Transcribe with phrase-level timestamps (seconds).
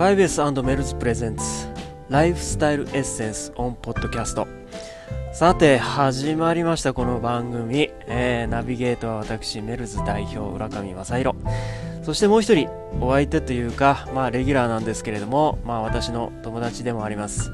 [0.00, 1.44] 5S& メルズ presents
[2.08, 4.48] Lifestyle Essence on Podcast
[5.34, 11.36] さて始まりましたこの番組、えー、ナビゲートは私メルズ代表浦上正宏
[12.02, 12.70] そしてもう一人
[13.02, 17.52] お相手というかまあレギュラーなんですけれどもまあ私の友達でもあります。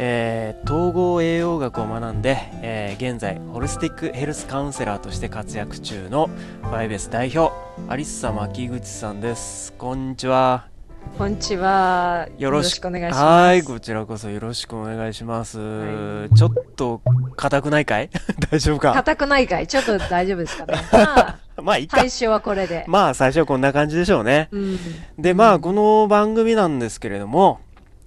[0.00, 6.28] えー、統合栄養学を学んで、えー、現在ホリスティックヘルスカウンセラーとして活躍中の
[6.62, 7.54] ファイブエス代表
[7.88, 9.72] アリッサ牧口さんです。
[9.74, 10.77] こんにちは。
[11.16, 12.28] こんにちは。
[12.38, 13.22] よろしくお願いします。
[13.22, 15.58] はい、こちらこそよろしくお願いします。
[15.58, 17.00] はい、ちょっと、
[17.36, 18.10] 硬くないかい？
[18.50, 18.92] 大丈夫か？
[18.92, 19.66] 硬くないかい？
[19.66, 20.74] ちょっと大丈夫ですかね。
[20.92, 21.96] まあ、まあいいか。
[21.98, 22.84] 最初はこれで。
[22.86, 24.48] まあ最初はこんな感じでしょうね。
[24.52, 24.78] うん、
[25.18, 27.60] で、まあこの番組なんですけれども、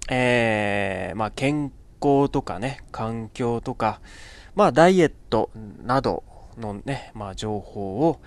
[0.08, 4.00] えー、まあ健康とかね、環境とか、
[4.54, 5.50] まあダイエット
[5.84, 6.24] など
[6.58, 8.20] のね、まあ情報を、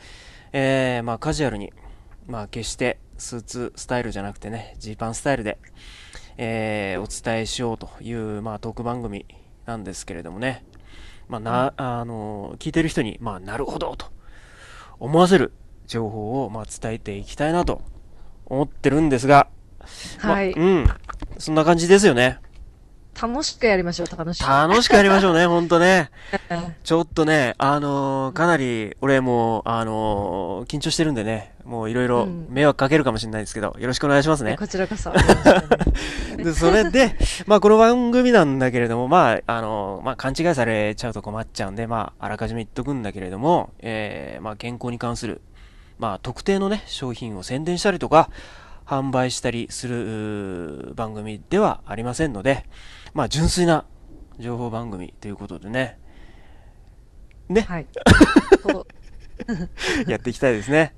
[0.54, 1.74] えー、まあカジュアルに、
[2.28, 5.58] まあ決してスーツスタイルじゃなくてね、ジーパンスタイルで、
[6.38, 9.26] えー、お伝えしようという、まあ、トーク番組
[9.66, 10.66] なんですけれどもね、
[11.28, 14.08] まあ、な、あの、聞いてる人に、まあ、なるほどと
[15.00, 15.54] 思わせる
[15.88, 17.82] 情報を、まあ、伝えていきたいなと
[18.46, 19.48] 思ってるんですが、
[20.20, 20.88] はい、まうん。
[21.38, 22.40] そんな感じですよね。
[23.20, 24.48] 楽しくやりましょう、楽しく。
[24.48, 26.12] 楽しくやりましょうね、 ほんとね。
[26.84, 34.58] ちょっとね、あのー、かなり、俺も、あのー、緊張してるんでね、もういろいろ迷惑かけるかもしれないですけど、よろしくお願いしますね。
[34.58, 35.14] こちらこそ。
[36.36, 37.16] で、それで、
[37.48, 45.42] まあ、この番組なんだけれども、まあ、あのー、まあ、勘違いされちゃうと困っちゃうんで、まあ、あらかじめ言っとくんだけれども、えー、まあ、健康に関する、
[46.00, 48.30] まあ、特定のね、商品を宣伝したりとか、
[48.86, 52.66] 販売したりする番組ではありませんので、
[53.14, 53.86] まあ、純粋な
[54.40, 56.00] 情報番組ということでね。
[57.50, 57.62] ね。
[57.62, 57.88] はい。
[60.08, 60.94] やっていきたいですね。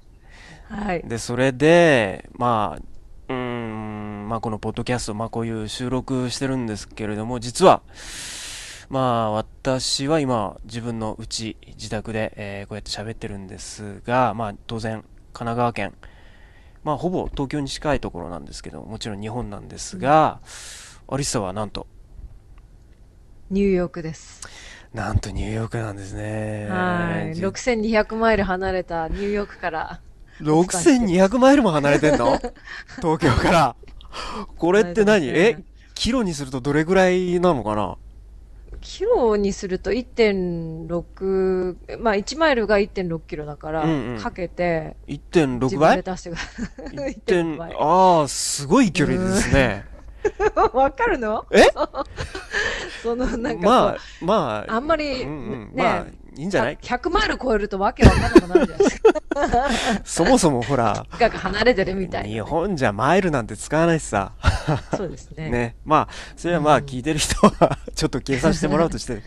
[0.70, 1.04] はい。
[1.04, 7.82] で、それで、まあ、うん、まあ、このポッドキャスト、まあ、こういう収録してるんですけれども、実は、
[8.90, 15.94] まあ、私は今、自分のうち、自宅で、えー、こうやって喋ってるんですが、まあ、当然、神奈川県、
[16.88, 20.40] まあ、ほぼ東京に近いところなんですけど、もちろん日本なんですが、
[21.10, 21.86] うん、アリッサはなんと、
[23.52, 24.48] ニューヨークです。
[24.94, 26.66] なんとニューヨークなんですね。
[26.70, 27.38] はい。
[27.38, 30.00] 6200マイル離れたニューヨークから。
[30.40, 32.40] 6200マイルも離れてんの？
[33.02, 33.76] 東京から。
[34.56, 35.62] これって何、え、
[35.94, 37.98] キロにするとどれぐらいなのかな？
[38.82, 47.56] キロにすると1.6、まあ1マイルが1.6キロだから、うんうん、かけて、1.6倍 ?1.
[47.58, 47.76] 倍。
[47.80, 49.86] ああ、すごい距離ですね。
[50.74, 51.46] わかるの？
[51.52, 51.64] え？
[53.04, 56.06] そのなんかまあ、まあ、あんまり、うんうん、ね、まあ、
[56.36, 59.12] いいんじゃない ?100 マイル超えるとわけわかんなくなるじゃないですか。
[60.04, 64.34] そもそもほら、が離れてるみたいな、ね、日本じゃマイルなんて使わないしさ。
[64.96, 65.50] そうですね。
[65.50, 65.76] ね。
[65.86, 69.22] まあ、それはまあ、聞いてる人はちょっと計算してもらうとして。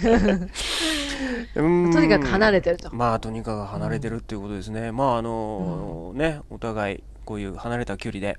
[1.54, 2.94] とにかく離れてると。
[2.94, 4.88] まあ、とにかく離れてるっていうことですね。
[4.88, 8.38] うん、まあ、あのー、ね、お互い、こういう離れた距離で、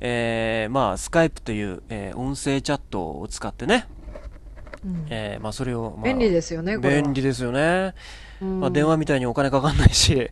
[0.00, 3.86] えー、まあ、スカイプという、えー、音声チャットを使ってね、
[4.84, 7.94] うん、えー、まあ、それを、まあ、便利ですよね、便利ですよね。
[8.40, 10.30] うん、まあ、電話みたいにお金かかんないし、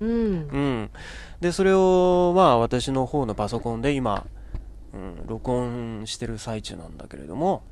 [0.00, 0.08] うん。
[0.08, 0.90] うん。
[1.40, 4.26] で、それを、まあ、私の方のパソコンで今、
[4.92, 7.62] うん、録音してる最中なんだけれども、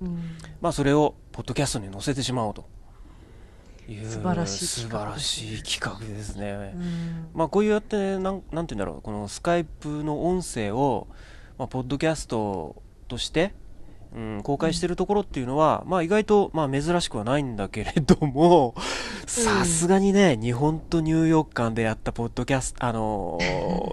[0.00, 0.18] うん、
[0.60, 2.66] まあ、それを、ポッドキャストに載せてしまおうと。
[3.88, 11.08] いう素晴らしい素晴らしい企画ですね、うん、まあこうやってなんなんて言うんだろうこのスカイプの音声を、
[11.58, 13.54] まあ、ポッドキャストとして、
[14.14, 18.74] うん、公開してるところっていうのは、うん、まあ意外と、まあ、珍しくはないんだけれども
[19.26, 23.38] さすがにね日本とニューヨーク間でやったポッドキャストあの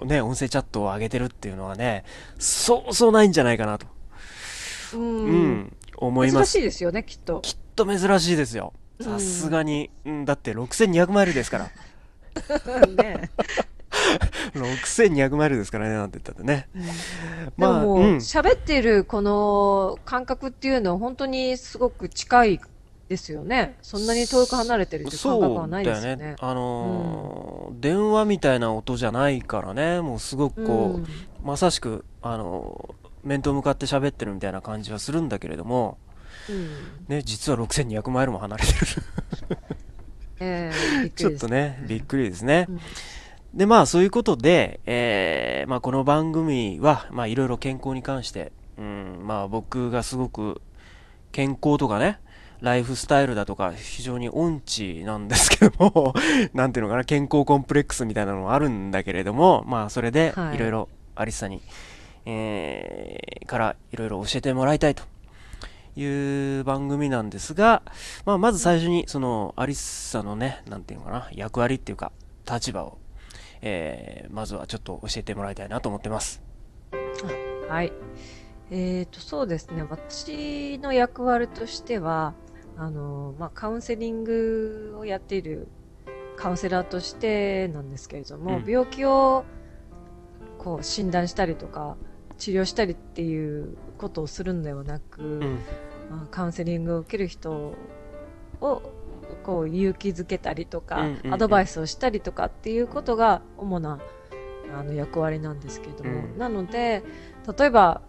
[0.02, 2.04] ー、ね音声チャットを上げてるっていうのはね
[2.38, 3.86] そうそうないんじゃないかなと。
[4.92, 6.52] うん、思います。
[6.52, 7.40] 珍しいですよねきっと。
[7.40, 8.72] きっと珍しいですよ。
[9.00, 11.70] さすがに、うん、だって6200マイルですから。
[13.02, 13.30] ね
[14.54, 16.68] 6200マイルですからね、なんて言ったってね。
[16.74, 16.82] うん、
[17.56, 22.60] まあ、でも喋、うん、っているこの感覚っていうのは本当にすごく近い
[23.08, 23.76] ですよね。
[23.82, 26.24] そんなに遠く離れてるって感覚はないですよね。
[26.24, 26.36] ね。
[26.38, 35.98] あのーうん、電話みたいな音じゃないからね、もうすごくこう、まさしく、あのー、面と向かって喋ってるみたいな感じはするんだけれども、
[37.08, 38.78] ね、実は6200マイルも離れてる。
[40.40, 42.66] えー、 ちょっとね、びっくりですね。
[42.68, 42.80] うん、
[43.54, 50.60] で、まあ、そういうことで、えー、まあ、この番組は、まあ、いろいろ健康に関して、うん、まあ、僕がすごく
[51.32, 52.20] 健康とかね、
[52.60, 56.14] ライフスタイルだとか、非常に音痴なんですけども、
[56.54, 60.58] なんていうのかな、健康コンプレックスみたいなのもあるんだけれども、まあ、それで、い。
[60.58, 61.60] ろいろアリスさんに、
[62.26, 65.02] えー、からいろいろ教えてもらいたいと。
[65.96, 67.82] いう番組なんですが、
[68.24, 72.12] まあ、まず最初に、その、アリッサのね、なんていうのかな、役割っていうか、
[72.48, 72.98] 立場を、
[73.62, 76.42] えー、まずはちょっと教えてもらいたいなと思ってます。
[77.68, 77.92] はい。
[78.70, 79.84] えっ、ー、と、そうですね。
[79.88, 82.34] 私の役割としては、
[82.76, 85.68] あの、まあ、カウンセリングをやっている
[86.36, 89.44] カウンセラーとしてなんですけれども、うん、病気を
[90.58, 91.96] こう診断したりとか、
[92.38, 95.40] 治療したりっていうことをするのではなく、うん、
[96.10, 97.74] まあ、カウンセリングを受ける人
[98.60, 98.82] を
[99.42, 103.98] こう勇気づけたりとか、アドバイスをしたりとかっていうことが主な
[104.76, 107.02] あの役割なんですけれども、うん、なので
[107.58, 108.02] 例えば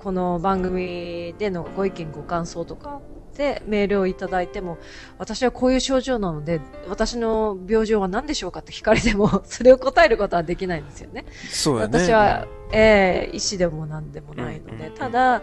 [0.00, 3.00] この番組でのご意見ご感想とか
[3.34, 4.78] でメールをいただいても、
[5.18, 11.24] 私はこういう症状なので、私の病状は何でしょうかって聞かれても、 それを答えることはできないんですよね。
[11.50, 11.82] そうね。
[11.82, 15.42] 私は、えー、医師でも何でもないので、ただ、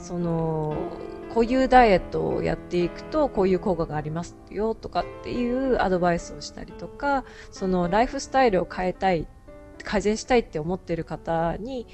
[0.00, 0.74] その、
[1.34, 9.26] こういうダイエットをやっていくと、こういう効果がありますよとかっていうアドバイスをしたりとか、そのライフスタイルを変えたい、
[9.84, 11.86] 改善したいって思っている方に、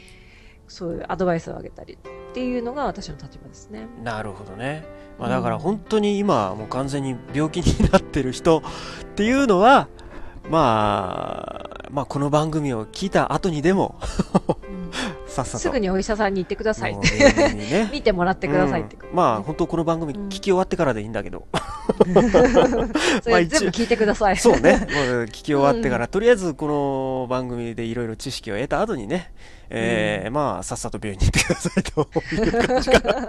[0.69, 3.87] そういうアドバイスをあげたりっていうのが私の立場ですね。
[4.03, 4.85] なるほどね。
[5.19, 8.63] まあ、だから本当に今もう完全に病気になってる人っ
[9.15, 9.89] ていうのは、
[10.51, 14.01] まあ、まあこの番組を聞いた後にでも
[15.35, 15.59] さっさと。
[15.59, 21.47] すぐにお医者さんに行ってくださいって、ね、 見てもらってくださいって、うん、まあ本当この番組聞き終わってからでいいんだけど、
[23.23, 24.37] それ全部聞いてください。
[24.37, 24.87] そうね。
[25.27, 29.33] 聞き終わってから、とりあえずこの番組でいろいろ知識を得た後にね。
[29.71, 33.29] えー、まあ、さっさと病院に行ってくださいという感じかな。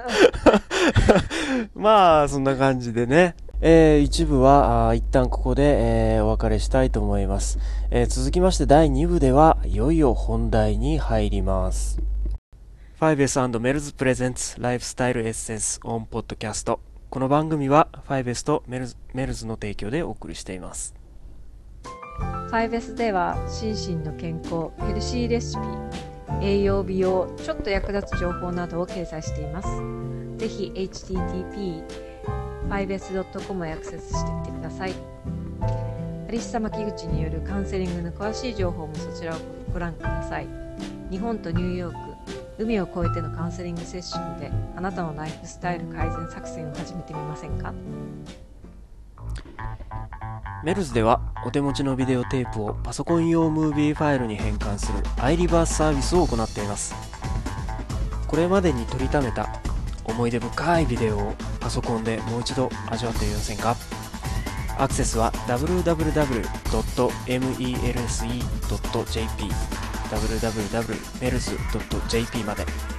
[1.73, 3.35] まあ、そんな感じでね。
[3.61, 7.57] えー、一部は、あ一旦ここで、えー、お別れしたいと思います、
[7.89, 12.01] えー、続きまして第2部では、いよいよ本題に入ります。
[12.99, 16.79] 5S& メルズプレゼンツライフスタイルエッセンスオンポッドキャスト。
[17.09, 20.95] この番組は 5S とメルズメルズの提供でお送りしています。
[22.51, 29.69] 5S では心身の健康、ヘルシーレシピ、栄養美容、ちょっと役立つ情報などを掲載しています。
[30.37, 32.14] ぜひ http
[32.69, 34.93] 5s.com へアクセスしてみてください。
[36.27, 39.39] アリッサ牧口によるカウンセリングの詳しい情報もそちらを
[39.71, 40.47] ご覧ください。
[41.09, 41.93] 日本とニューヨー
[42.57, 47.73] ク、海を越えてのカウンセリングセッションであなたのライフスタイル改善作戦を始めてみませんか？
[50.63, 56.95] メルズではお手持ちのビデオテープをパソコン用ムービーファイルに変換する iReverse サービスを行っています
[58.27, 59.47] これまでに撮りためた
[60.05, 63.75] 思い出深いビデオをパソコンでもう一度味わってみませんか？
[64.77, 66.75] アクセスは www.melse.jp
[71.19, 72.94] www.mels.jp まで。